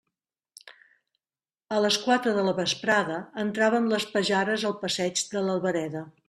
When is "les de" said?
3.93-4.15